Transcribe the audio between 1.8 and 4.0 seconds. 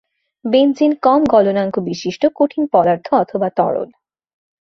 বিশিষ্ট কঠিন পদার্থ অথবা তরল।